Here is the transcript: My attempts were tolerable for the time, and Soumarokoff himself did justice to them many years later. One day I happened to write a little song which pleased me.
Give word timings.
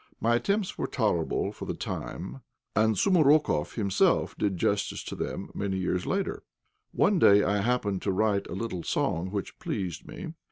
My 0.19 0.33
attempts 0.37 0.79
were 0.79 0.87
tolerable 0.87 1.51
for 1.51 1.65
the 1.65 1.75
time, 1.75 2.41
and 2.75 2.95
Soumarokoff 2.95 3.75
himself 3.75 4.35
did 4.35 4.57
justice 4.57 5.03
to 5.03 5.15
them 5.15 5.51
many 5.53 5.77
years 5.77 6.07
later. 6.07 6.41
One 6.91 7.19
day 7.19 7.43
I 7.43 7.59
happened 7.61 8.01
to 8.01 8.11
write 8.11 8.47
a 8.47 8.53
little 8.53 8.81
song 8.81 9.29
which 9.29 9.59
pleased 9.59 10.07
me. 10.07 10.33